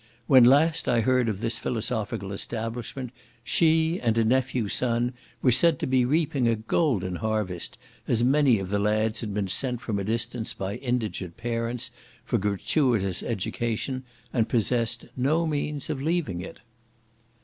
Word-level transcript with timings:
When 0.25 0.43
last 0.45 0.87
I 0.87 1.01
heard 1.01 1.29
of 1.29 1.41
this 1.41 1.59
philosophical 1.59 2.31
establishment, 2.31 3.11
she, 3.43 3.99
and 4.01 4.17
a 4.17 4.25
nephew 4.25 4.67
son 4.67 5.13
were 5.43 5.51
said 5.51 5.77
to 5.77 5.85
be 5.85 6.05
reaping 6.05 6.47
a 6.47 6.55
golden 6.55 7.17
harvest, 7.17 7.77
as 8.07 8.23
many 8.23 8.57
of 8.57 8.71
the 8.71 8.79
lads 8.79 9.19
had 9.21 9.31
been 9.31 9.47
sent 9.47 9.79
from 9.79 9.99
a 9.99 10.03
distance 10.03 10.55
by 10.55 10.77
indigent 10.77 11.37
parents, 11.37 11.91
for 12.25 12.39
gratuitous 12.39 13.21
education, 13.21 14.01
and 14.33 14.49
possessed 14.49 15.05
no 15.15 15.45
means 15.45 15.87
of 15.87 16.01
leaving 16.01 16.41
it. 16.41 16.61